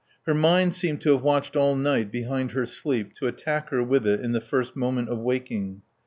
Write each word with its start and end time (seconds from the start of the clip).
Her 0.25 0.33
mind 0.33 0.73
seemed 0.73 0.99
to 1.01 1.11
have 1.11 1.21
watched 1.21 1.55
all 1.55 1.75
night 1.75 2.11
behind 2.11 2.53
her 2.53 2.65
sleep 2.65 3.13
to 3.17 3.27
attack 3.27 3.69
her 3.69 3.83
with 3.83 4.07
it 4.07 4.19
in 4.21 4.31
the 4.31 4.41
first 4.41 4.75
moment 4.75 5.09
of 5.09 5.19
waking. 5.19 5.83